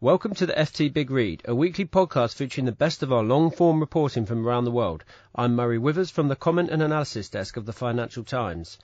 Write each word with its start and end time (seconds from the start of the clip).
Welcome 0.00 0.34
to 0.36 0.46
the 0.46 0.52
FT 0.52 0.92
Big 0.92 1.10
Read, 1.10 1.42
a 1.44 1.56
weekly 1.56 1.84
podcast 1.84 2.36
featuring 2.36 2.66
the 2.66 2.70
best 2.70 3.02
of 3.02 3.12
our 3.12 3.24
long-form 3.24 3.80
reporting 3.80 4.26
from 4.26 4.46
around 4.46 4.62
the 4.62 4.70
world. 4.70 5.02
I'm 5.34 5.56
Murray 5.56 5.76
Withers 5.76 6.08
from 6.08 6.28
the 6.28 6.36
Comment 6.36 6.70
and 6.70 6.80
Analysis 6.80 7.28
Desk 7.28 7.56
of 7.56 7.66
the 7.66 7.72
Financial 7.72 8.22
Times. 8.22 8.78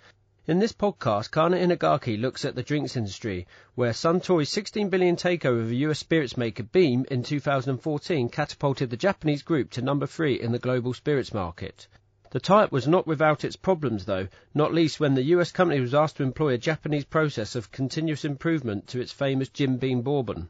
In 0.49 0.59
this 0.59 0.73
podcast, 0.73 1.31
Kana 1.31 1.57
Inagaki 1.57 2.21
looks 2.21 2.45
at 2.45 2.57
the 2.57 2.65
drinks 2.65 2.97
industry, 2.97 3.47
where 3.77 3.93
Suntory's 3.93 4.49
16 4.49 4.89
billion 4.89 5.15
takeover 5.15 5.63
of 5.63 5.73
US 5.73 6.01
spirits 6.01 6.37
maker 6.37 6.65
Beam 6.65 7.05
in 7.09 7.23
2014 7.23 8.29
catapulted 8.29 8.91
the 8.91 8.97
Japanese 8.97 9.43
group 9.43 9.71
to 9.71 9.83
number 9.83 10.09
three 10.09 10.41
in 10.41 10.51
the 10.51 10.59
global 10.59 10.93
spirits 10.93 11.33
market. 11.33 11.87
The 12.33 12.41
tie-up 12.41 12.73
was 12.73 12.89
not 12.89 13.07
without 13.07 13.45
its 13.45 13.55
problems, 13.55 14.07
though, 14.07 14.27
not 14.53 14.75
least 14.75 14.99
when 14.99 15.15
the 15.15 15.23
US 15.37 15.53
company 15.53 15.79
was 15.79 15.95
asked 15.95 16.17
to 16.17 16.25
employ 16.25 16.55
a 16.55 16.59
Japanese 16.59 17.05
process 17.05 17.55
of 17.55 17.71
continuous 17.71 18.25
improvement 18.25 18.89
to 18.89 19.01
its 19.01 19.13
famous 19.13 19.49
Jim 19.49 19.77
Beam 19.77 20.03
bourbon. 20.03 20.49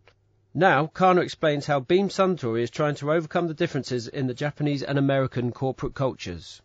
Now, 0.57 0.87
Kana 0.87 1.21
explains 1.21 1.67
how 1.67 1.81
Beam 1.81 2.09
Suntory 2.09 2.63
is 2.63 2.71
trying 2.71 2.95
to 2.97 3.11
overcome 3.11 3.49
the 3.49 3.55
differences 3.55 4.07
in 4.07 4.29
the 4.29 4.35
Japanese 4.35 4.85
and 4.85 4.97
American 4.97 5.51
corporate 5.51 5.95
cultures. 5.95 6.63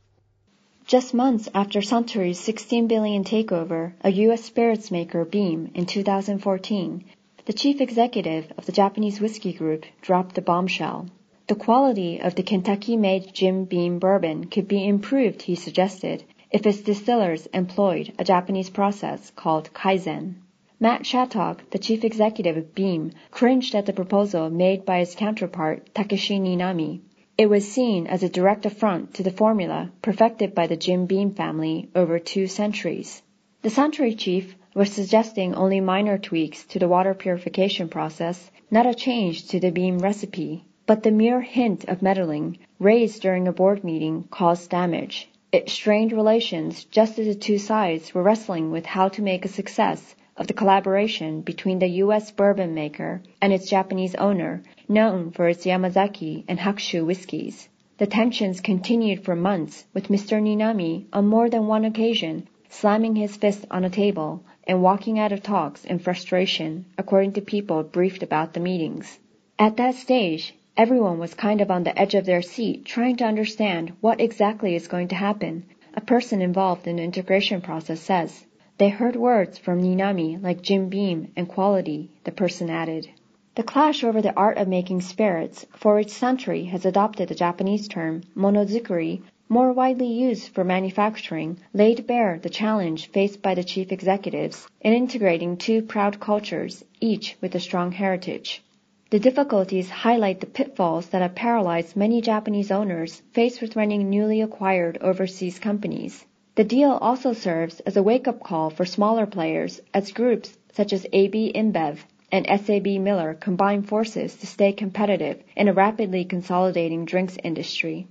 Just 0.85 1.11
months 1.11 1.49
after 1.55 1.81
Suntory's 1.81 2.39
16 2.39 2.85
billion 2.85 3.23
takeover 3.23 3.93
of 4.01 4.13
U.S. 4.13 4.43
spirits 4.43 4.91
maker 4.91 5.25
Beam 5.25 5.71
in 5.73 5.87
2014, 5.87 7.03
the 7.45 7.53
chief 7.53 7.81
executive 7.81 8.53
of 8.59 8.67
the 8.67 8.71
Japanese 8.71 9.19
whiskey 9.19 9.53
group 9.53 9.85
dropped 10.01 10.35
the 10.35 10.43
bombshell. 10.43 11.07
The 11.47 11.55
quality 11.55 12.21
of 12.21 12.35
the 12.35 12.43
Kentucky-made 12.43 13.33
Jim 13.33 13.65
Beam 13.65 13.97
bourbon 13.97 14.51
could 14.51 14.67
be 14.67 14.87
improved, 14.87 15.41
he 15.41 15.55
suggested, 15.55 16.23
if 16.51 16.67
its 16.67 16.81
distillers 16.81 17.47
employed 17.47 18.13
a 18.19 18.23
Japanese 18.23 18.69
process 18.69 19.31
called 19.35 19.73
kaizen. 19.73 20.35
Matt 20.81 21.05
Shattuck, 21.05 21.71
the 21.71 21.77
chief 21.77 22.05
executive 22.05 22.55
of 22.55 22.73
Beam, 22.73 23.11
cringed 23.31 23.75
at 23.75 23.85
the 23.85 23.91
proposal 23.91 24.49
made 24.49 24.85
by 24.85 24.99
his 24.99 25.13
counterpart 25.13 25.93
Takeshi 25.93 26.39
Niinami. 26.39 27.01
It 27.37 27.49
was 27.49 27.69
seen 27.69 28.07
as 28.07 28.23
a 28.23 28.29
direct 28.29 28.65
affront 28.65 29.13
to 29.15 29.23
the 29.23 29.29
formula 29.29 29.91
perfected 30.01 30.55
by 30.55 30.67
the 30.67 30.77
Jim 30.77 31.05
Beam 31.05 31.33
family 31.33 31.89
over 31.93 32.17
two 32.17 32.47
centuries. 32.47 33.21
The 33.61 33.69
Suntory 33.69 34.17
chief 34.17 34.55
was 34.73 34.89
suggesting 34.89 35.53
only 35.53 35.81
minor 35.81 36.17
tweaks 36.17 36.63
to 36.67 36.79
the 36.79 36.87
water 36.87 37.13
purification 37.13 37.89
process, 37.89 38.49
not 38.71 38.85
a 38.85 38.95
change 38.95 39.49
to 39.49 39.59
the 39.59 39.71
Beam 39.71 39.99
recipe. 39.99 40.63
But 40.85 41.03
the 41.03 41.11
mere 41.11 41.41
hint 41.41 41.83
of 41.89 42.01
meddling, 42.01 42.57
raised 42.79 43.21
during 43.21 43.49
a 43.49 43.51
board 43.51 43.83
meeting, 43.83 44.29
caused 44.31 44.69
damage. 44.69 45.27
It 45.51 45.69
strained 45.69 46.13
relations 46.13 46.85
just 46.85 47.19
as 47.19 47.27
the 47.27 47.35
two 47.35 47.57
sides 47.57 48.13
were 48.13 48.23
wrestling 48.23 48.71
with 48.71 48.85
how 48.85 49.09
to 49.09 49.21
make 49.21 49.43
a 49.43 49.49
success 49.49 50.15
of 50.39 50.47
the 50.47 50.53
collaboration 50.53 51.41
between 51.41 51.77
the 51.77 51.99
U.S. 52.03 52.31
bourbon 52.31 52.73
maker 52.73 53.21
and 53.41 53.53
its 53.53 53.69
Japanese 53.69 54.15
owner, 54.15 54.63
known 54.87 55.29
for 55.29 55.47
its 55.47 55.65
Yamazaki 55.65 56.45
and 56.47 56.57
Hakushu 56.57 57.05
whiskies. 57.05 57.69
The 57.97 58.07
tensions 58.07 58.61
continued 58.61 59.25
for 59.25 59.35
months, 59.35 59.85
with 59.93 60.07
Mr. 60.07 60.41
Niinami 60.41 61.05
on 61.13 61.27
more 61.27 61.49
than 61.49 61.67
one 61.67 61.85
occasion 61.85 62.47
slamming 62.69 63.15
his 63.15 63.35
fist 63.35 63.65
on 63.69 63.83
a 63.83 63.89
table 63.89 64.43
and 64.65 64.81
walking 64.81 65.19
out 65.19 65.31
of 65.31 65.41
talks 65.41 65.83
in 65.83 65.99
frustration, 65.99 66.85
according 66.97 67.33
to 67.33 67.41
people 67.41 67.83
briefed 67.83 68.23
about 68.23 68.53
the 68.53 68.59
meetings. 68.59 69.19
At 69.57 69.75
that 69.77 69.95
stage, 69.95 70.53
everyone 70.77 71.19
was 71.19 71.33
kind 71.33 71.61
of 71.61 71.71
on 71.71 71.83
the 71.83 71.99
edge 71.99 72.15
of 72.15 72.25
their 72.25 72.41
seat 72.41 72.85
trying 72.85 73.17
to 73.17 73.25
understand 73.25 73.91
what 73.99 74.21
exactly 74.21 74.75
is 74.75 74.87
going 74.87 75.09
to 75.09 75.15
happen. 75.15 75.65
A 75.95 76.01
person 76.01 76.41
involved 76.41 76.87
in 76.87 76.97
the 76.97 77.03
integration 77.03 77.59
process 77.59 77.99
says. 77.99 78.45
They 78.79 78.87
heard 78.87 79.17
words 79.17 79.57
from 79.57 79.81
Niinami 79.81 80.41
like 80.41 80.61
Jim 80.61 80.87
Beam 80.87 81.33
and 81.35 81.49
quality, 81.49 82.11
the 82.23 82.31
person 82.31 82.69
added. 82.69 83.09
The 83.55 83.63
clash 83.63 84.05
over 84.05 84.21
the 84.21 84.33
art 84.37 84.57
of 84.57 84.69
making 84.69 85.01
spirits, 85.01 85.65
for 85.75 85.95
which 85.95 86.07
Suntory 86.07 86.69
has 86.69 86.85
adopted 86.85 87.27
the 87.27 87.35
Japanese 87.35 87.89
term 87.89 88.21
monozukuri, 88.37 89.21
more 89.49 89.73
widely 89.73 90.07
used 90.07 90.53
for 90.53 90.63
manufacturing, 90.63 91.57
laid 91.73 92.07
bare 92.07 92.39
the 92.41 92.49
challenge 92.49 93.11
faced 93.11 93.41
by 93.41 93.53
the 93.53 93.65
chief 93.65 93.91
executives 93.91 94.65
in 94.79 94.93
integrating 94.93 95.57
two 95.57 95.81
proud 95.81 96.21
cultures, 96.21 96.85
each 97.01 97.35
with 97.41 97.55
a 97.55 97.59
strong 97.59 97.91
heritage. 97.91 98.63
The 99.09 99.19
difficulties 99.19 99.89
highlight 99.89 100.39
the 100.39 100.47
pitfalls 100.47 101.07
that 101.07 101.21
have 101.21 101.35
paralyzed 101.35 101.97
many 101.97 102.21
Japanese 102.21 102.71
owners 102.71 103.23
faced 103.33 103.59
with 103.61 103.75
running 103.75 104.09
newly 104.09 104.39
acquired 104.39 104.99
overseas 105.01 105.59
companies. 105.59 106.23
The 106.59 106.65
deal 106.65 106.91
also 106.91 107.31
serves 107.31 107.79
as 107.79 107.95
a 107.95 108.03
wake-up 108.03 108.43
call 108.43 108.69
for 108.69 108.83
smaller 108.83 109.25
players 109.25 109.79
as 109.93 110.11
groups 110.11 110.57
such 110.73 110.91
as 110.91 111.07
AB 111.13 111.53
InBev 111.55 111.99
and 112.33 112.45
SAB 112.45 112.85
Miller 112.99 113.33
combine 113.33 113.83
forces 113.83 114.35
to 114.35 114.45
stay 114.45 114.73
competitive 114.73 115.41
in 115.55 115.69
a 115.69 115.73
rapidly 115.73 116.25
consolidating 116.25 117.05
drinks 117.05 117.37
industry. 117.45 118.07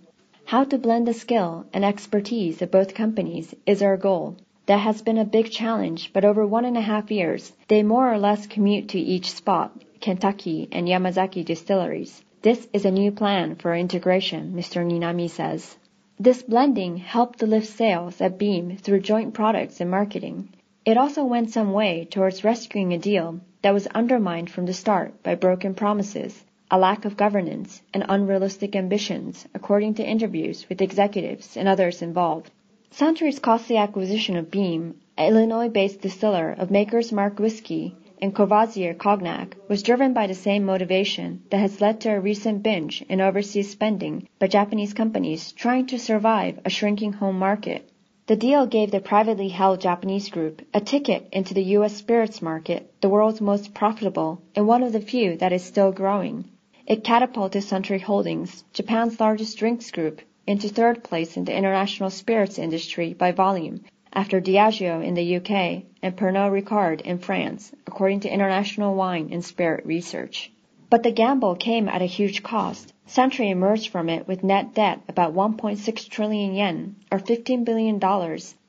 How 0.46 0.64
to 0.64 0.78
blend 0.78 1.06
the 1.06 1.12
skill 1.12 1.66
and 1.74 1.84
expertise 1.84 2.62
of 2.62 2.70
both 2.70 2.94
companies 2.94 3.54
is 3.66 3.82
our 3.82 3.98
goal. 3.98 4.38
That 4.64 4.78
has 4.78 5.02
been 5.02 5.18
a 5.18 5.26
big 5.26 5.50
challenge, 5.50 6.14
but 6.14 6.24
over 6.24 6.46
one 6.46 6.64
and 6.64 6.78
a 6.78 6.80
half 6.80 7.10
years, 7.10 7.52
they 7.68 7.82
more 7.82 8.10
or 8.10 8.16
less 8.16 8.46
commute 8.46 8.88
to 8.88 8.98
each 8.98 9.30
spot, 9.30 9.78
Kentucky 10.00 10.68
and 10.72 10.88
Yamazaki 10.88 11.44
distilleries. 11.44 12.24
This 12.40 12.66
is 12.72 12.86
a 12.86 12.90
new 12.90 13.12
plan 13.12 13.56
for 13.56 13.74
integration, 13.74 14.54
Mr. 14.54 14.82
Niinami 14.86 15.28
says. 15.28 15.76
This 16.20 16.42
blending 16.42 16.96
helped 16.96 17.38
to 17.38 17.46
lift 17.46 17.68
sales 17.68 18.20
at 18.20 18.38
Beam 18.38 18.76
through 18.76 19.02
joint 19.02 19.34
products 19.34 19.80
and 19.80 19.88
marketing. 19.88 20.48
It 20.84 20.96
also 20.96 21.24
went 21.24 21.50
some 21.50 21.72
way 21.72 22.08
towards 22.10 22.42
rescuing 22.42 22.92
a 22.92 22.98
deal 22.98 23.38
that 23.62 23.72
was 23.72 23.86
undermined 23.88 24.50
from 24.50 24.66
the 24.66 24.72
start 24.72 25.22
by 25.22 25.36
broken 25.36 25.74
promises, 25.74 26.44
a 26.72 26.78
lack 26.78 27.04
of 27.04 27.16
governance, 27.16 27.82
and 27.94 28.04
unrealistic 28.08 28.74
ambitions, 28.74 29.46
according 29.54 29.94
to 29.94 30.04
interviews 30.04 30.68
with 30.68 30.82
executives 30.82 31.56
and 31.56 31.68
others 31.68 32.02
involved. 32.02 32.50
Suntory's 32.90 33.38
costly 33.38 33.76
acquisition 33.76 34.36
of 34.36 34.50
Beam, 34.50 34.96
an 35.16 35.28
Illinois-based 35.28 36.00
distiller 36.00 36.50
of 36.58 36.72
Maker's 36.72 37.12
Mark 37.12 37.38
whiskey, 37.38 37.94
and 38.20 38.34
Courvoisier 38.34 38.94
Cognac 38.94 39.56
was 39.68 39.82
driven 39.82 40.12
by 40.12 40.26
the 40.26 40.34
same 40.34 40.64
motivation 40.64 41.42
that 41.50 41.60
has 41.60 41.80
led 41.80 42.00
to 42.00 42.10
a 42.10 42.20
recent 42.20 42.62
binge 42.62 43.02
in 43.08 43.20
overseas 43.20 43.70
spending 43.70 44.28
by 44.38 44.46
Japanese 44.46 44.94
companies 44.94 45.52
trying 45.52 45.86
to 45.86 45.98
survive 45.98 46.58
a 46.64 46.70
shrinking 46.70 47.12
home 47.12 47.38
market. 47.38 47.88
The 48.26 48.36
deal 48.36 48.66
gave 48.66 48.90
the 48.90 49.00
privately 49.00 49.48
held 49.48 49.80
Japanese 49.80 50.28
group 50.28 50.60
a 50.74 50.80
ticket 50.80 51.28
into 51.32 51.54
the 51.54 51.62
U.S. 51.76 51.96
spirits 51.96 52.42
market, 52.42 52.92
the 53.00 53.08
world's 53.08 53.40
most 53.40 53.72
profitable 53.72 54.42
and 54.54 54.66
one 54.66 54.82
of 54.82 54.92
the 54.92 55.00
few 55.00 55.36
that 55.36 55.52
is 55.52 55.62
still 55.62 55.92
growing. 55.92 56.44
It 56.86 57.04
catapulted 57.04 57.62
Suntory 57.62 58.00
Holdings, 58.00 58.64
Japan's 58.72 59.20
largest 59.20 59.56
drinks 59.58 59.90
group, 59.90 60.20
into 60.46 60.68
third 60.68 61.04
place 61.04 61.36
in 61.36 61.44
the 61.44 61.56
international 61.56 62.10
spirits 62.10 62.58
industry 62.58 63.12
by 63.12 63.32
volume 63.32 63.80
after 64.12 64.40
Diageo 64.40 65.04
in 65.04 65.14
the 65.14 65.36
UK 65.36 65.84
and 66.02 66.16
Pernod 66.16 66.50
Ricard 66.50 67.00
in 67.02 67.18
France, 67.18 67.72
according 67.86 68.20
to 68.20 68.32
International 68.32 68.94
Wine 68.94 69.28
and 69.32 69.44
Spirit 69.44 69.84
Research. 69.84 70.50
But 70.90 71.02
the 71.02 71.12
gamble 71.12 71.54
came 71.54 71.88
at 71.88 72.00
a 72.00 72.06
huge 72.06 72.42
cost. 72.42 72.94
Suntory 73.06 73.50
emerged 73.50 73.88
from 73.90 74.08
it 74.08 74.26
with 74.26 74.42
net 74.42 74.74
debt 74.74 75.00
about 75.08 75.34
1.6 75.34 76.08
trillion 76.08 76.54
yen, 76.54 76.96
or 77.12 77.18
$15 77.18 77.64
billion, 77.64 78.00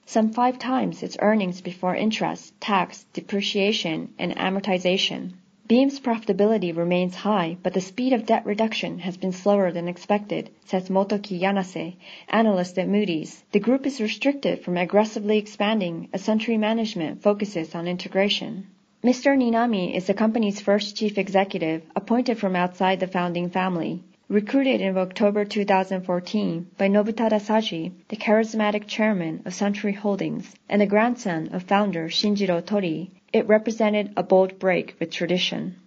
some 0.06 0.31
five 0.31 0.59
times 0.59 1.03
its 1.03 1.18
earnings 1.21 1.62
before 1.62 1.95
interest, 1.95 2.59
tax, 2.59 3.06
depreciation, 3.13 4.13
and 4.19 4.35
amortization. 4.35 5.33
Beam's 5.69 6.00
profitability 6.00 6.75
remains 6.75 7.13
high, 7.13 7.56
but 7.62 7.75
the 7.75 7.80
speed 7.80 8.12
of 8.12 8.25
debt 8.25 8.44
reduction 8.44 8.98
has 8.98 9.18
been 9.18 9.31
slower 9.31 9.71
than 9.71 9.88
expected, 9.88 10.50
says 10.66 10.89
Motoki 10.89 11.39
Yanase, 11.39 11.95
analyst 12.27 12.80
at 12.80 12.88
Moody's. 12.88 13.44
The 13.51 13.60
group 13.60 13.86
is 13.86 14.01
restricted 14.01 14.63
from 14.63 14.77
aggressively 14.77 15.38
expanding 15.38 16.10
as 16.12 16.24
Suntory 16.25 16.57
management 16.57 17.21
focuses 17.21 17.75
on 17.75 17.88
integration. 17.88 18.66
Mr. 19.04 19.38
Niinami 19.38 19.95
is 19.95 20.07
the 20.07 20.16
company's 20.16 20.60
first 20.60 20.98
chief 20.98 21.19
executive 21.19 21.83
appointed 21.95 22.39
from 22.39 22.56
outside 22.56 23.00
the 23.00 23.06
founding 23.06 23.51
family. 23.51 24.04
Recruited 24.31 24.80
in 24.80 24.96
October 24.96 25.44
2014 25.44 26.68
by 26.78 26.88
Nobutada 26.88 27.40
Saji, 27.40 27.94
the 28.10 28.16
charismatic 28.16 28.86
chairman 28.86 29.42
of 29.44 29.54
Suntory 29.54 29.96
Holdings 29.96 30.54
and 30.70 30.80
the 30.80 30.86
grandson 30.86 31.50
of 31.52 31.64
founder 31.64 32.10
Shinjiro 32.10 32.64
Torii, 32.64 33.10
It 33.34 33.48
represented 33.48 34.14
a 34.16 34.22
bold 34.22 34.60
break 34.60 34.96
with 35.00 35.10
tradition. 35.10 35.78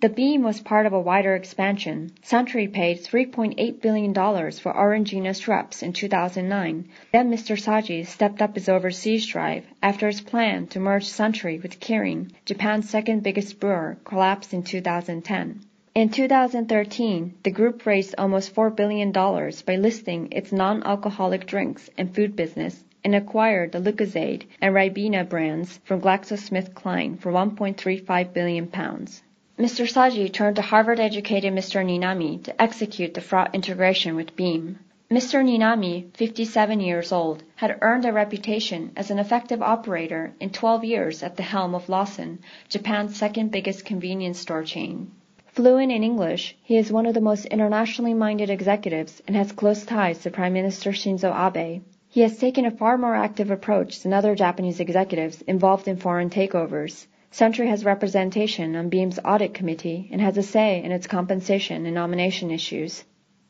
The 0.00 0.08
Beam 0.08 0.42
was 0.42 0.60
part 0.60 0.86
of 0.86 0.94
a 0.94 1.00
wider 1.00 1.34
expansion. 1.34 2.12
Suntory 2.22 2.72
paid 2.72 3.00
$3.8 3.00 3.82
billion 3.82 4.14
for 4.14 4.72
Orangina 4.72 5.34
Schweppes 5.38 5.82
in 5.82 5.92
2009. 5.92 6.88
Then 7.12 7.30
Mr. 7.30 7.60
Saji 7.60 8.06
stepped 8.06 8.40
up 8.40 8.54
his 8.54 8.70
overseas 8.70 9.26
drive 9.26 9.66
after 9.82 10.06
his 10.06 10.22
plan 10.22 10.68
to 10.68 10.80
merge 10.80 11.04
Suntory 11.04 11.62
with 11.62 11.80
Kirin, 11.80 12.30
Japan's 12.46 12.88
second 12.88 13.22
biggest 13.22 13.60
brewer, 13.60 13.98
collapsed 14.04 14.54
in 14.54 14.62
2010. 14.62 15.66
In 15.94 16.08
2013, 16.08 17.34
the 17.42 17.50
group 17.50 17.84
raised 17.84 18.14
almost 18.16 18.54
$4 18.54 18.74
billion 18.74 19.12
by 19.12 19.76
listing 19.76 20.32
its 20.32 20.50
non-alcoholic 20.50 21.44
drinks 21.44 21.90
and 21.98 22.14
food 22.14 22.34
business 22.34 22.82
and 23.04 23.14
acquired 23.14 23.72
the 23.72 23.78
Lucozade 23.78 24.46
and 24.62 24.74
Ribena 24.74 25.28
brands 25.28 25.80
from 25.84 26.00
GlaxoSmithKline 26.00 27.20
for 27.20 27.30
1.35 27.30 28.32
billion 28.32 28.68
pounds. 28.68 29.22
Mr. 29.58 29.84
Saji 29.84 30.32
turned 30.32 30.56
to 30.56 30.62
Harvard-educated 30.62 31.52
Mr. 31.52 31.84
Niinami 31.84 32.42
to 32.44 32.62
execute 32.62 33.12
the 33.12 33.20
fraught 33.20 33.54
integration 33.54 34.16
with 34.16 34.34
Beam. 34.34 34.78
Mr. 35.10 35.44
Niinami, 35.44 36.16
57 36.16 36.80
years 36.80 37.12
old, 37.12 37.42
had 37.56 37.76
earned 37.82 38.06
a 38.06 38.12
reputation 38.14 38.92
as 38.96 39.10
an 39.10 39.18
effective 39.18 39.60
operator 39.60 40.32
in 40.40 40.48
12 40.48 40.84
years 40.84 41.22
at 41.22 41.36
the 41.36 41.42
helm 41.42 41.74
of 41.74 41.90
Lawson, 41.90 42.38
Japan's 42.70 43.14
second 43.14 43.50
biggest 43.50 43.84
convenience 43.84 44.38
store 44.38 44.64
chain. 44.64 45.10
Fluent 45.54 45.92
in 45.92 46.02
English, 46.02 46.56
he 46.62 46.78
is 46.78 46.90
one 46.90 47.04
of 47.04 47.12
the 47.12 47.20
most 47.20 47.44
internationally 47.44 48.14
minded 48.14 48.48
executives 48.48 49.20
and 49.26 49.36
has 49.36 49.52
close 49.52 49.84
ties 49.84 50.22
to 50.22 50.30
Prime 50.30 50.54
Minister 50.54 50.92
Shinzo 50.92 51.30
Abe. 51.30 51.82
He 52.08 52.22
has 52.22 52.38
taken 52.38 52.64
a 52.64 52.70
far 52.70 52.96
more 52.96 53.14
active 53.14 53.50
approach 53.50 54.00
than 54.00 54.14
other 54.14 54.34
Japanese 54.34 54.80
executives 54.80 55.42
involved 55.42 55.88
in 55.88 55.98
foreign 55.98 56.30
takeovers. 56.30 57.06
Suntory 57.30 57.68
has 57.68 57.84
representation 57.84 58.74
on 58.76 58.88
Beam's 58.88 59.18
audit 59.22 59.52
committee 59.52 60.08
and 60.10 60.22
has 60.22 60.38
a 60.38 60.42
say 60.42 60.82
in 60.82 60.90
its 60.90 61.06
compensation 61.06 61.84
and 61.84 61.94
nomination 61.94 62.50
issues. 62.50 63.04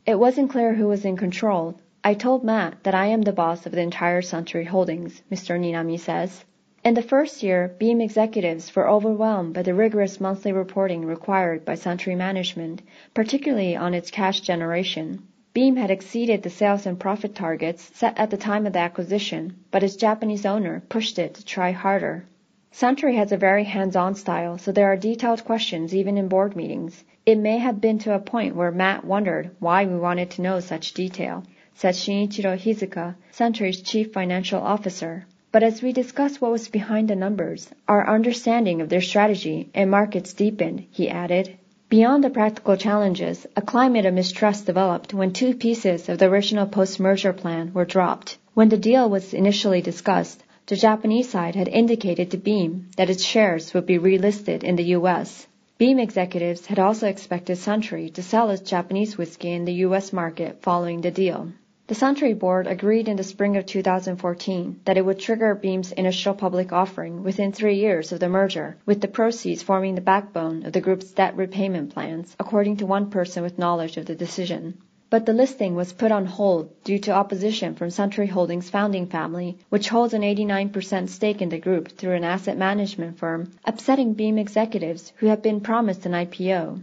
It 0.04 0.18
wasn't 0.18 0.50
clear 0.50 0.74
who 0.74 0.88
was 0.88 1.04
in 1.04 1.16
control. 1.16 1.76
I 2.02 2.14
told 2.14 2.42
Matt 2.42 2.82
that 2.82 2.96
I 2.96 3.06
am 3.06 3.22
the 3.22 3.32
boss 3.32 3.64
of 3.64 3.70
the 3.70 3.80
entire 3.80 4.22
Suntory 4.22 4.66
Holdings, 4.66 5.22
Mr. 5.30 5.56
Niinami 5.56 6.00
says. 6.00 6.44
In 6.84 6.94
the 6.94 7.02
first 7.02 7.44
year, 7.44 7.72
Beam 7.78 8.00
executives 8.00 8.74
were 8.74 8.88
overwhelmed 8.88 9.54
by 9.54 9.62
the 9.62 9.72
rigorous 9.72 10.20
monthly 10.20 10.50
reporting 10.50 11.04
required 11.04 11.64
by 11.64 11.74
Suntory 11.74 12.16
management, 12.16 12.82
particularly 13.14 13.76
on 13.76 13.94
its 13.94 14.10
cash 14.10 14.40
generation. 14.40 15.22
Beam 15.54 15.76
had 15.76 15.92
exceeded 15.92 16.42
the 16.42 16.50
sales 16.50 16.84
and 16.84 16.98
profit 16.98 17.36
targets 17.36 17.92
set 17.94 18.18
at 18.18 18.30
the 18.30 18.36
time 18.36 18.66
of 18.66 18.72
the 18.72 18.80
acquisition, 18.80 19.54
but 19.70 19.84
its 19.84 19.94
Japanese 19.94 20.44
owner 20.44 20.82
pushed 20.88 21.20
it 21.20 21.34
to 21.34 21.44
try 21.44 21.70
harder. 21.70 22.24
Suntory 22.72 23.14
has 23.14 23.30
a 23.30 23.36
very 23.36 23.62
hands-on 23.62 24.16
style, 24.16 24.58
so 24.58 24.72
there 24.72 24.90
are 24.90 24.96
detailed 24.96 25.44
questions 25.44 25.94
even 25.94 26.18
in 26.18 26.26
board 26.26 26.56
meetings. 26.56 27.04
It 27.24 27.38
may 27.38 27.58
have 27.58 27.80
been 27.80 28.00
to 28.00 28.14
a 28.14 28.18
point 28.18 28.56
where 28.56 28.72
Matt 28.72 29.04
wondered 29.04 29.54
why 29.60 29.84
we 29.84 29.94
wanted 29.94 30.30
to 30.30 30.42
know 30.42 30.58
such 30.58 30.94
detail, 30.94 31.44
said 31.74 31.94
Shinichiro 31.94 32.58
Hizuka, 32.58 33.14
Suntory's 33.30 33.82
chief 33.82 34.12
financial 34.12 34.60
officer. 34.60 35.26
But 35.52 35.62
as 35.62 35.82
we 35.82 35.92
discussed 35.92 36.40
what 36.40 36.50
was 36.50 36.68
behind 36.68 37.08
the 37.08 37.14
numbers, 37.14 37.68
our 37.86 38.08
understanding 38.08 38.80
of 38.80 38.88
their 38.88 39.02
strategy 39.02 39.68
and 39.74 39.90
markets 39.90 40.32
deepened, 40.32 40.84
he 40.90 41.10
added. 41.10 41.58
Beyond 41.90 42.24
the 42.24 42.30
practical 42.30 42.78
challenges, 42.78 43.46
a 43.54 43.60
climate 43.60 44.06
of 44.06 44.14
mistrust 44.14 44.64
developed 44.64 45.12
when 45.12 45.34
two 45.34 45.52
pieces 45.54 46.08
of 46.08 46.16
the 46.16 46.30
original 46.30 46.64
post-merger 46.64 47.34
plan 47.34 47.70
were 47.74 47.84
dropped. 47.84 48.38
When 48.54 48.70
the 48.70 48.78
deal 48.78 49.10
was 49.10 49.34
initially 49.34 49.82
discussed, 49.82 50.42
the 50.68 50.76
Japanese 50.76 51.28
side 51.28 51.54
had 51.54 51.68
indicated 51.68 52.30
to 52.30 52.38
Beam 52.38 52.88
that 52.96 53.10
its 53.10 53.22
shares 53.22 53.74
would 53.74 53.84
be 53.84 53.98
relisted 53.98 54.64
in 54.64 54.76
the 54.76 54.94
U.S. 54.96 55.46
Beam 55.76 55.98
executives 55.98 56.64
had 56.64 56.78
also 56.78 57.08
expected 57.08 57.58
Suntory 57.58 58.10
to 58.14 58.22
sell 58.22 58.48
its 58.48 58.70
Japanese 58.70 59.18
whiskey 59.18 59.50
in 59.50 59.66
the 59.66 59.74
U.S. 59.86 60.14
market 60.14 60.62
following 60.62 61.02
the 61.02 61.10
deal. 61.10 61.52
The 61.88 61.94
Suntory 61.96 62.38
board 62.38 62.68
agreed 62.68 63.08
in 63.08 63.16
the 63.16 63.24
spring 63.24 63.56
of 63.56 63.66
2014 63.66 64.80
that 64.84 64.96
it 64.96 65.04
would 65.04 65.18
trigger 65.18 65.54
Beam's 65.54 65.90
initial 65.90 66.32
public 66.32 66.72
offering 66.72 67.24
within 67.24 67.50
three 67.50 67.74
years 67.74 68.12
of 68.12 68.20
the 68.20 68.28
merger, 68.28 68.76
with 68.86 69.00
the 69.00 69.08
proceeds 69.08 69.64
forming 69.64 69.96
the 69.96 70.00
backbone 70.00 70.64
of 70.64 70.72
the 70.72 70.80
group's 70.80 71.10
debt 71.10 71.36
repayment 71.36 71.92
plans, 71.92 72.36
according 72.38 72.76
to 72.76 72.86
one 72.86 73.10
person 73.10 73.42
with 73.42 73.58
knowledge 73.58 73.96
of 73.96 74.06
the 74.06 74.14
decision 74.14 74.78
but 75.12 75.26
the 75.26 75.32
listing 75.34 75.74
was 75.74 75.92
put 75.92 76.10
on 76.10 76.24
hold 76.24 76.70
due 76.84 76.98
to 76.98 77.10
opposition 77.10 77.74
from 77.74 77.90
Suntory 77.90 78.28
Holdings' 78.28 78.70
founding 78.70 79.04
family, 79.04 79.58
which 79.68 79.90
holds 79.90 80.14
an 80.14 80.22
89% 80.22 81.06
stake 81.10 81.42
in 81.42 81.50
the 81.50 81.58
group 81.58 81.88
through 81.88 82.14
an 82.14 82.24
asset 82.24 82.56
management 82.56 83.18
firm, 83.18 83.50
upsetting 83.66 84.14
Beam 84.14 84.38
executives 84.38 85.12
who 85.16 85.26
have 85.26 85.42
been 85.42 85.60
promised 85.60 86.06
an 86.06 86.12
IPO. 86.12 86.82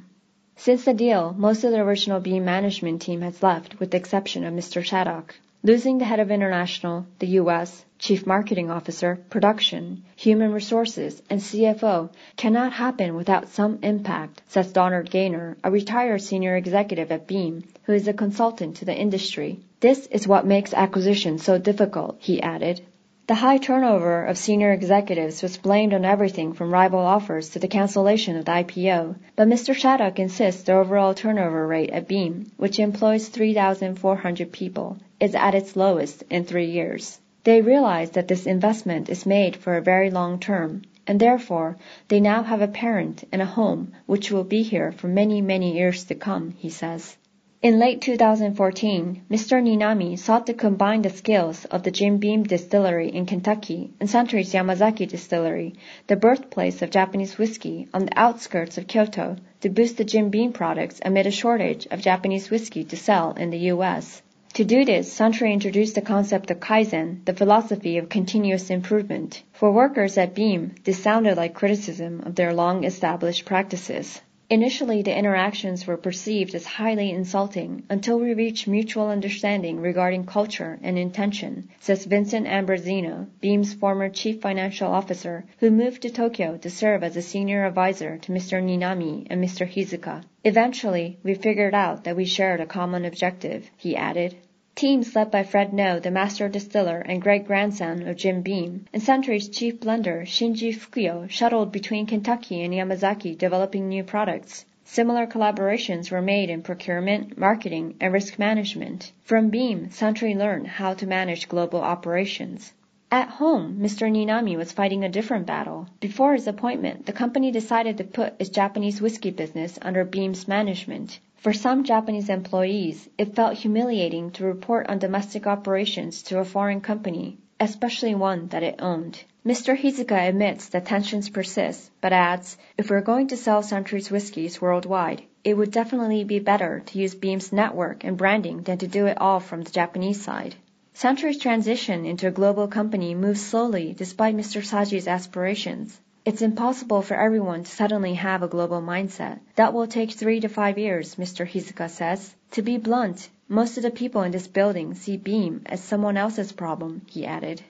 Since 0.62 0.84
the 0.84 0.94
deal, 0.94 1.34
most 1.38 1.64
of 1.64 1.72
the 1.72 1.80
original 1.80 2.20
Beam 2.20 2.44
management 2.44 3.02
team 3.02 3.22
has 3.22 3.42
left, 3.42 3.80
with 3.80 3.92
the 3.92 3.98
exception 3.98 4.44
of 4.44 4.54
Mr. 4.54 4.84
Shattuck. 4.84 5.34
Losing 5.64 6.00
the 6.00 6.04
head 6.04 6.20
of 6.20 6.32
international, 6.32 7.06
the 7.20 7.28
U.S., 7.28 7.86
chief 7.98 8.28
marketing 8.28 8.70
officer, 8.70 9.20
production, 9.30 10.04
human 10.18 10.52
resources, 10.52 11.22
and 11.30 11.40
CFO 11.40 12.10
cannot 12.36 12.74
happen 12.74 13.16
without 13.16 13.48
some 13.48 13.80
impact, 13.84 14.42
says 14.50 14.74
Donald 14.74 15.10
Gaynor, 15.10 15.56
a 15.64 15.72
retired 15.72 16.22
senior 16.22 16.58
executive 16.58 17.10
at 17.14 17.26
Beam, 17.26 17.64
who 17.84 17.94
is 17.94 18.10
a 18.10 18.14
consultant 18.14 18.76
to 18.76 18.86
the 18.86 18.94
industry. 18.94 19.62
This 19.80 20.08
is 20.08 20.28
what 20.28 20.46
makes 20.46 20.74
acquisition 20.74 21.38
so 21.38 21.58
difficult, 21.58 22.18
he 22.20 22.42
added. 22.42 22.82
The 23.30 23.36
high 23.36 23.60
turnover 23.60 24.26
of 24.26 24.40
senior 24.40 24.72
executives 24.72 25.44
was 25.44 25.58
blamed 25.58 25.94
on 25.94 26.04
everything 26.04 26.54
from 26.54 26.74
rival 26.74 27.02
offers 27.02 27.50
to 27.50 27.60
the 27.60 27.68
cancellation 27.68 28.36
of 28.36 28.46
the 28.46 28.54
IPO, 28.54 29.18
but 29.36 29.48
Mr. 29.48 29.76
Shattuck 29.76 30.18
insists 30.18 30.64
the 30.64 30.74
overall 30.74 31.14
turnover 31.14 31.68
rate 31.68 31.92
at 31.92 32.08
Beam, 32.08 32.52
which 32.58 32.80
employs 32.80 33.28
3,400 33.28 34.52
people, 34.52 34.98
is 35.20 35.36
at 35.36 35.54
its 35.54 35.76
lowest 35.76 36.24
in 36.32 36.44
three 36.44 36.72
years. 36.72 37.20
They 37.44 37.62
realize 37.62 38.10
that 38.10 38.28
this 38.28 38.48
investment 38.48 39.10
is 39.10 39.28
made 39.28 39.56
for 39.56 39.78
a 39.78 39.82
very 39.84 40.10
long 40.10 40.40
term, 40.40 40.82
and 41.06 41.20
therefore 41.20 41.78
they 42.08 42.20
now 42.20 42.42
have 42.42 42.64
a 42.64 42.68
parent 42.68 43.26
and 43.32 43.44
a 43.44 43.54
home 43.60 43.92
which 44.08 44.32
will 44.32 44.44
be 44.44 44.64
here 44.64 44.92
for 44.92 45.08
many, 45.08 45.40
many 45.40 45.78
years 45.78 46.04
to 46.06 46.16
come, 46.16 46.56
he 46.58 46.70
says. 46.72 47.16
In 47.62 47.78
late 47.78 48.00
2014, 48.00 49.24
Mr. 49.30 49.62
Niinami 49.62 50.18
sought 50.18 50.48
to 50.48 50.54
combine 50.54 51.02
the 51.02 51.10
skills 51.10 51.66
of 51.66 51.84
the 51.84 51.92
Jim 51.92 52.16
Beam 52.16 52.44
distillery 52.44 53.10
in 53.10 53.26
Kentucky 53.26 53.92
and 54.00 54.08
Suntory's 54.08 54.54
Yamazaki 54.54 55.06
distillery, 55.06 55.74
the 56.08 56.16
birthplace 56.16 56.82
of 56.82 56.90
Japanese 56.90 57.38
whiskey 57.38 57.90
on 57.94 58.06
the 58.06 58.18
outskirts 58.18 58.78
of 58.78 58.88
Kyoto, 58.88 59.36
to 59.60 59.68
boost 59.68 59.98
the 59.98 60.06
Jim 60.06 60.30
Beam 60.30 60.54
products 60.54 61.02
amid 61.04 61.28
a 61.28 61.32
shortage 61.32 61.86
of 61.92 62.00
Japanese 62.00 62.50
whiskey 62.50 62.86
to 62.86 62.96
sell 62.96 63.34
in 63.34 63.50
the 63.50 63.68
U.S. 63.74 64.22
To 64.54 64.64
do 64.64 64.86
this, 64.86 65.14
Suntory 65.14 65.52
introduced 65.52 65.96
the 65.96 66.02
concept 66.02 66.50
of 66.52 66.62
Kaizen, 66.62 67.26
the 67.26 67.34
philosophy 67.34 67.98
of 67.98 68.08
continuous 68.08 68.70
improvement. 68.70 69.44
For 69.52 69.70
workers 69.70 70.18
at 70.18 70.34
Beam, 70.34 70.76
this 70.86 71.04
sounded 71.04 71.36
like 71.36 71.56
criticism 71.56 72.22
of 72.26 72.36
their 72.36 72.54
long 72.54 72.86
established 72.86 73.44
practices. 73.44 74.22
Initially, 74.52 75.04
the 75.04 75.16
interactions 75.16 75.86
were 75.86 75.96
perceived 75.96 76.56
as 76.56 76.66
highly 76.66 77.12
insulting 77.12 77.84
until 77.88 78.20
we 78.20 78.34
reached 78.34 78.68
mutual 78.68 79.10
understanding 79.10 79.80
regarding 79.80 80.26
culture 80.26 80.80
and 80.82 80.98
intention, 80.98 81.70
says 81.80 82.06
Vincent 82.06 82.48
Ambrosino, 82.48 83.28
Beam's 83.42 83.76
former 83.76 84.10
chief 84.10 84.42
financial 84.42 84.92
officer, 84.92 85.46
who 85.60 85.70
moved 85.70 86.02
to 86.02 86.10
Tokyo 86.10 86.58
to 86.58 86.70
serve 86.72 87.04
as 87.04 87.16
a 87.16 87.22
senior 87.22 87.64
advisor 87.64 88.18
to 88.18 88.32
Mr. 88.32 88.60
Niinami 88.60 89.28
and 89.30 89.44
Mr. 89.44 89.68
Hizuka. 89.68 90.24
Eventually, 90.44 91.20
we 91.22 91.36
figured 91.36 91.76
out 91.76 92.06
that 92.06 92.16
we 92.16 92.26
shared 92.26 92.60
a 92.60 92.66
common 92.66 93.06
objective, 93.06 93.70
he 93.78 93.96
added. 93.96 94.36
Teams 94.76 95.16
led 95.16 95.32
by 95.32 95.44
Fred 95.44 95.74
Noe, 95.74 96.00
the 96.00 96.12
master 96.12 96.48
distiller 96.48 97.00
and 97.00 97.22
great 97.22 97.46
grandson 97.48 98.08
of 98.08 98.16
Jim 98.16 98.42
Beam, 98.42 98.86
and 98.94 99.02
Suntory's 99.02 99.50
chief 99.50 99.80
blender 99.80 100.22
Shinji 100.22 100.74
Fukuyo 100.74 101.28
shuttled 101.28 101.72
between 101.72 102.06
Kentucky 102.06 102.62
and 102.62 102.74
Yamazaki 102.74 103.38
developing 103.38 103.90
new 103.90 104.04
products. 104.04 104.66
Similar 104.86 105.28
collaborations 105.28 106.12
were 106.12 106.22
made 106.22 106.50
in 106.50 106.62
procurement, 106.62 107.38
marketing, 107.38 107.96
and 108.00 108.14
risk 108.14 108.40
management. 108.40 109.12
From 109.24 109.50
Beam, 109.50 109.90
Suntory 109.90 110.36
learned 110.36 110.68
how 110.68 110.94
to 110.94 111.06
manage 111.06 111.50
global 111.50 111.82
operations. 111.82 112.74
At 113.12 113.30
home, 113.30 113.80
Mr. 113.82 114.08
Niinami 114.08 114.56
was 114.56 114.72
fighting 114.72 115.04
a 115.04 115.10
different 115.10 115.48
battle. 115.48 115.88
Before 116.00 116.34
his 116.34 116.46
appointment, 116.46 117.08
the 117.08 117.12
company 117.12 117.50
decided 117.50 117.98
to 117.98 118.04
put 118.04 118.36
its 118.38 118.52
Japanese 118.52 119.02
whiskey 119.02 119.32
business 119.32 119.80
under 119.82 120.06
Beam's 120.06 120.48
management. 120.48 121.20
For 121.42 121.54
some 121.54 121.86
Japanese 121.86 122.28
employees, 122.28 123.08
it 123.18 123.34
felt 123.34 123.54
humiliating 123.54 124.32
to 124.32 124.44
report 124.44 124.88
on 124.88 125.00
domestic 125.00 125.48
operations 125.48 126.22
to 126.24 126.40
a 126.40 126.44
foreign 126.44 126.82
company, 126.82 127.38
especially 127.62 128.14
one 128.14 128.48
that 128.48 128.62
it 128.62 128.76
owned. 128.80 129.24
Mr. 129.46 129.74
Hizuka 129.74 130.28
admits 130.28 130.68
that 130.68 130.86
tensions 130.86 131.30
persist, 131.30 131.92
but 132.02 132.12
adds, 132.12 132.58
if 132.78 132.90
we're 132.90 133.00
going 133.00 133.28
to 133.28 133.38
sell 133.38 133.62
Suntory's 133.62 134.12
whiskies 134.12 134.62
worldwide, 134.62 135.24
it 135.46 135.56
would 135.56 135.72
definitely 135.72 136.26
be 136.26 136.40
better 136.40 136.82
to 136.88 137.00
use 137.00 137.16
Beam's 137.16 137.54
network 137.54 138.04
and 138.04 138.18
branding 138.18 138.64
than 138.64 138.78
to 138.80 138.88
do 138.90 139.06
it 139.06 139.18
all 139.22 139.40
from 139.40 139.62
the 139.62 139.72
Japanese 139.72 140.22
side. 140.22 140.56
Suntory's 140.94 141.38
transition 141.38 142.06
into 142.06 142.28
a 142.28 142.32
global 142.32 142.68
company 142.68 143.16
moves 143.16 143.40
slowly 143.40 143.94
despite 143.94 144.36
Mr. 144.36 144.62
Saji's 144.62 145.08
aspirations. 145.08 146.02
It's 146.26 146.42
impossible 146.42 147.02
for 147.02 147.16
everyone 147.16 147.64
to 147.64 147.72
suddenly 147.72 148.16
have 148.16 148.44
a 148.44 148.50
global 148.50 148.82
mindset. 148.82 149.40
That 149.56 149.74
will 149.74 149.88
take 149.88 150.12
three 150.12 150.42
to 150.42 150.50
five 150.50 150.78
years, 150.78 151.16
Mr. 151.16 151.48
Hizuka 151.48 151.90
says. 151.90 152.36
To 152.52 152.62
be 152.62 152.78
blunt, 152.78 153.30
most 153.48 153.78
of 153.78 153.84
the 153.84 153.90
people 153.90 154.24
in 154.24 154.32
this 154.32 154.48
building 154.48 154.96
see 154.96 155.16
Beam 155.16 155.62
as 155.66 155.82
someone 155.82 156.18
else's 156.18 156.52
problem, 156.52 157.04
he 157.08 157.26
added. 157.26 157.62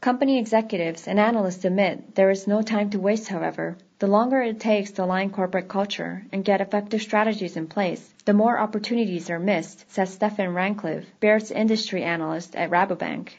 Company 0.00 0.38
executives 0.38 1.06
and 1.06 1.20
analysts 1.20 1.66
admit 1.66 2.14
there 2.14 2.30
is 2.30 2.46
no 2.46 2.62
time 2.62 2.88
to 2.90 2.98
waste, 2.98 3.28
however. 3.28 3.76
The 3.98 4.06
longer 4.06 4.40
it 4.40 4.58
takes 4.58 4.92
to 4.92 5.04
align 5.04 5.30
corporate 5.30 5.68
culture 5.68 6.24
and 6.32 6.44
get 6.44 6.62
effective 6.62 7.02
strategies 7.02 7.56
in 7.56 7.66
place, 7.66 8.14
the 8.24 8.32
more 8.32 8.58
opportunities 8.58 9.28
are 9.28 9.38
missed, 9.38 9.84
says 9.90 10.14
Stefan 10.14 10.54
Rannekleiv, 10.54 11.04
Baird's 11.20 11.50
industry 11.50 12.04
analyst 12.04 12.56
at 12.56 12.70
Rabobank. 12.70 13.30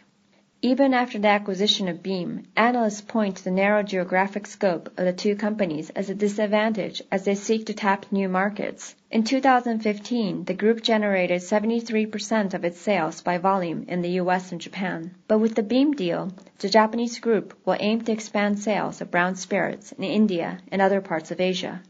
Even 0.62 0.94
after 0.94 1.18
the 1.18 1.30
acquisition 1.30 1.88
of 1.88 2.04
Beam, 2.04 2.44
analysts 2.58 3.00
point 3.00 3.38
to 3.38 3.44
the 3.46 3.50
narrow 3.50 3.82
geographic 3.82 4.46
scope 4.46 4.90
of 4.98 5.06
the 5.06 5.14
two 5.14 5.38
companies 5.38 5.90
as 5.92 6.10
a 6.10 6.14
disadvantage 6.14 7.02
as 7.10 7.24
they 7.24 7.36
seek 7.36 7.66
to 7.68 7.74
tap 7.74 8.06
new 8.12 8.28
markets. 8.28 8.94
In 9.10 9.24
2015, 9.24 10.44
the 10.44 10.54
group 10.54 10.82
generated 10.82 11.40
73% 11.40 12.54
of 12.54 12.66
its 12.66 12.78
sales 12.78 13.22
by 13.22 13.38
volume 13.38 13.86
in 13.88 14.02
the 14.02 14.20
US 14.22 14.52
and 14.52 14.60
Japan. 14.60 15.16
But 15.30 15.40
with 15.40 15.56
the 15.56 15.64
Beam 15.64 15.94
deal, 15.94 16.34
the 16.58 16.68
Japanese 16.68 17.20
group 17.20 17.58
will 17.64 17.78
aim 17.80 18.02
to 18.02 18.12
expand 18.12 18.60
sales 18.60 19.00
of 19.00 19.12
brown 19.12 19.38
spirits 19.38 19.94
in 19.94 20.04
India 20.04 20.60
and 20.74 20.82
other 20.82 21.00
parts 21.00 21.32
of 21.32 21.40
Asia. 21.40 21.82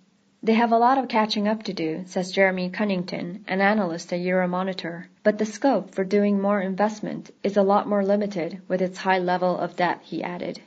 They 0.42 0.54
have 0.54 0.72
a 0.72 0.78
lot 0.78 0.98
of 0.98 1.10
catching 1.10 1.50
up 1.50 1.64
to 1.64 1.74
do, 1.74 2.04
says 2.06 2.32
Jeremy 2.32 2.70
Cunnington, 2.70 3.44
an 3.46 3.60
analyst 3.60 4.14
at 4.14 4.22
Euromonitor. 4.22 5.08
But 5.22 5.38
the 5.38 5.46
scope 5.46 5.94
for 5.94 6.06
doing 6.06 6.40
more 6.40 6.62
investment 6.62 7.30
is 7.44 7.58
a 7.58 7.62
lot 7.62 7.90
more 7.90 8.06
limited 8.06 8.62
with 8.70 8.82
its 8.82 9.00
high 9.00 9.20
level 9.20 9.58
of 9.58 9.76
debt, 9.76 10.00
he 10.02 10.24
added. 10.24 10.62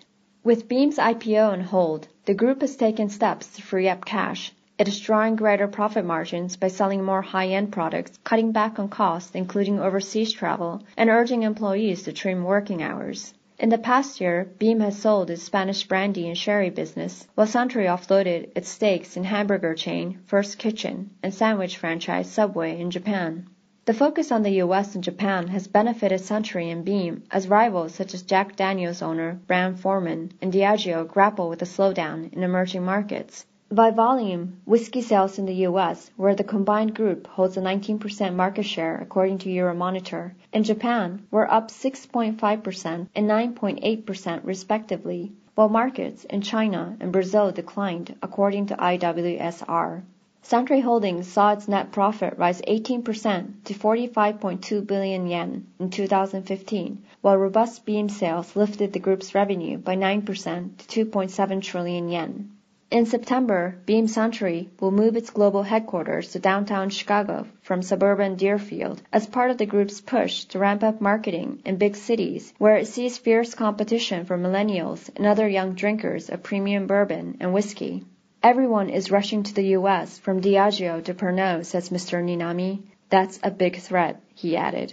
With 0.44 0.68
Beam's 0.68 0.98
IPO 0.98 1.52
on 1.52 1.60
hold, 1.62 2.08
the 2.26 2.34
group 2.34 2.60
has 2.60 2.76
taken 2.76 3.08
steps 3.08 3.46
to 3.54 3.62
free 3.62 3.88
up 3.88 4.04
cash. 4.04 4.52
It 4.76 4.88
is 4.88 5.00
drawing 5.00 5.36
greater 5.36 5.68
profit 5.68 6.04
margins 6.04 6.56
by 6.56 6.68
selling 6.68 7.02
more 7.02 7.22
high-end 7.22 7.72
products, 7.72 8.18
cutting 8.24 8.52
back 8.52 8.78
on 8.78 8.90
costs, 8.90 9.34
including 9.34 9.80
overseas 9.80 10.32
travel, 10.32 10.82
and 10.98 11.08
urging 11.08 11.44
employees 11.44 12.02
to 12.02 12.12
trim 12.12 12.44
working 12.44 12.82
hours. 12.82 13.32
In 13.62 13.68
the 13.68 13.78
past 13.78 14.20
year, 14.20 14.50
Beam 14.58 14.80
has 14.80 14.98
sold 14.98 15.30
its 15.30 15.44
Spanish 15.44 15.84
brandy 15.86 16.26
and 16.26 16.36
sherry 16.36 16.68
business, 16.68 17.28
while 17.36 17.46
Suntory 17.46 17.86
offloaded 17.86 18.50
its 18.56 18.68
stakes 18.68 19.16
in 19.16 19.22
hamburger 19.22 19.72
chain 19.76 20.18
First 20.26 20.58
Kitchen 20.58 21.10
and 21.22 21.32
sandwich 21.32 21.76
franchise 21.76 22.28
Subway 22.28 22.80
in 22.80 22.90
Japan. 22.90 23.46
The 23.84 23.94
focus 23.94 24.32
on 24.32 24.42
the 24.42 24.60
US 24.64 24.96
and 24.96 25.04
Japan 25.04 25.46
has 25.46 25.68
benefited 25.68 26.18
Suntory 26.20 26.72
and 26.72 26.84
Beam 26.84 27.22
as 27.30 27.46
rivals 27.46 27.94
such 27.94 28.14
as 28.14 28.22
Jack 28.22 28.56
Daniels 28.56 29.00
owner 29.00 29.38
Brown-Forman 29.46 30.32
and 30.42 30.52
Diageo 30.52 31.06
grapple 31.06 31.48
with 31.48 31.62
a 31.62 31.64
slowdown 31.64 32.32
in 32.32 32.42
emerging 32.42 32.82
markets. 32.84 33.46
By 33.74 33.90
volume, 33.90 34.60
whiskey 34.66 35.00
sales 35.00 35.38
in 35.38 35.46
the 35.46 35.64
US, 35.66 36.10
where 36.18 36.34
the 36.34 36.44
combined 36.44 36.94
group 36.94 37.26
holds 37.26 37.56
a 37.56 37.62
19% 37.62 38.34
market 38.34 38.64
share 38.64 38.98
according 38.98 39.38
to 39.38 39.48
Euromonitor, 39.48 40.32
and 40.52 40.62
Japan 40.62 41.26
were 41.30 41.50
up 41.50 41.68
6.5% 41.68 43.06
and 43.16 43.30
9.8% 43.30 44.40
respectively, 44.44 45.32
while 45.54 45.70
markets 45.70 46.24
in 46.24 46.42
China 46.42 46.98
and 47.00 47.12
Brazil 47.12 47.50
declined 47.50 48.14
according 48.20 48.66
to 48.66 48.76
IWSR. 48.76 50.02
Suntory 50.42 50.82
Holdings 50.82 51.26
saw 51.26 51.54
its 51.54 51.66
net 51.66 51.92
profit 51.92 52.36
rise 52.36 52.60
18% 52.68 53.64
to 53.64 53.72
45.2 53.72 54.86
billion 54.86 55.26
yen 55.26 55.66
in 55.80 55.88
2015, 55.88 57.02
while 57.22 57.38
robust 57.38 57.86
beam 57.86 58.10
sales 58.10 58.54
lifted 58.54 58.92
the 58.92 58.98
group's 58.98 59.34
revenue 59.34 59.78
by 59.78 59.96
9% 59.96 60.76
to 60.76 61.06
2.7 61.06 61.62
trillion 61.62 62.10
yen. 62.10 62.50
In 62.92 63.06
September, 63.06 63.74
Beam 63.86 64.06
Suntory 64.06 64.68
will 64.78 64.90
move 64.90 65.16
its 65.16 65.30
global 65.30 65.62
headquarters 65.62 66.32
to 66.32 66.38
downtown 66.38 66.90
Chicago 66.90 67.46
from 67.62 67.80
suburban 67.80 68.34
Deerfield 68.34 69.00
as 69.10 69.26
part 69.26 69.50
of 69.50 69.56
the 69.56 69.64
group's 69.64 70.02
push 70.02 70.44
to 70.44 70.58
ramp 70.58 70.82
up 70.82 71.00
marketing 71.00 71.62
in 71.64 71.76
big 71.76 71.96
cities 71.96 72.52
where 72.58 72.76
it 72.76 72.86
sees 72.86 73.16
fierce 73.16 73.54
competition 73.54 74.26
from 74.26 74.42
millennials 74.42 75.08
and 75.16 75.24
other 75.24 75.48
young 75.48 75.72
drinkers 75.72 76.28
of 76.28 76.42
premium 76.42 76.86
bourbon 76.86 77.38
and 77.40 77.54
whiskey. 77.54 78.04
Everyone 78.42 78.90
is 78.90 79.10
rushing 79.10 79.42
to 79.44 79.54
the 79.54 79.68
U.S. 79.78 80.18
from 80.18 80.42
Diageo 80.42 81.02
to 81.04 81.14
Pernod, 81.14 81.64
says 81.64 81.88
Mr. 81.88 82.22
Niinami. 82.22 82.82
That's 83.08 83.40
a 83.42 83.50
big 83.50 83.78
threat, 83.78 84.20
he 84.34 84.54
added. 84.54 84.92